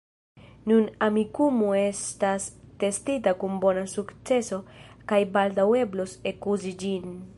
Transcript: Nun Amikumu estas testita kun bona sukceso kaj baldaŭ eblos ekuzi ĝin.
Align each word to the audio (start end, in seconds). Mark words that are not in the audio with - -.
Nun 0.69 0.87
Amikumu 1.07 1.67
estas 1.81 2.47
testita 2.83 3.33
kun 3.43 3.59
bona 3.67 3.83
sukceso 3.93 4.59
kaj 5.13 5.21
baldaŭ 5.37 5.67
eblos 5.83 6.17
ekuzi 6.33 6.75
ĝin. 6.85 7.11